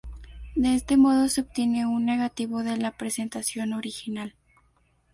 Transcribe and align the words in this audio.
De 0.55 0.73
este 0.73 0.97
modo 0.97 1.27
se 1.29 1.41
obtiene 1.41 1.85
un 1.85 2.05
"negativo 2.07 2.63
de 2.63 2.75
la 2.75 2.91
presentación 2.91 3.71
original". 3.73 4.33